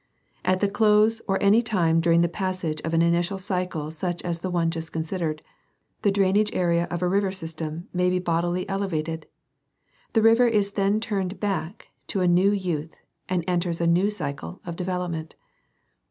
At 0.43 0.61
the 0.61 0.67
close 0.67 1.21
or 1.27 1.35
at 1.35 1.43
any 1.43 1.61
time 1.61 2.01
during 2.01 2.21
the 2.21 2.27
passage 2.27 2.81
of 2.81 2.95
an 2.95 3.03
initial 3.03 3.37
cycle 3.37 3.91
such 3.91 4.19
as 4.23 4.39
the 4.39 4.49
one 4.49 4.71
just 4.71 4.91
considered, 4.91 5.43
the 6.01 6.09
drainage 6.09 6.49
area 6.55 6.87
of 6.89 7.03
a 7.03 7.07
river 7.07 7.31
system 7.31 7.87
may 7.93 8.09
be 8.09 8.17
bodily 8.17 8.67
elevated. 8.67 9.27
The 10.13 10.23
river 10.23 10.47
is 10.47 10.71
then 10.71 10.99
turned 11.01 11.39
back 11.39 11.89
to 12.07 12.21
a 12.21 12.27
new 12.27 12.51
youth 12.51 12.95
and 13.29 13.43
enters 13.47 13.79
a 13.79 13.85
new 13.85 14.09
cycle 14.09 14.59
of 14.65 14.75
development. 14.75 15.35